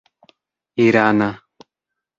irana 0.85 1.29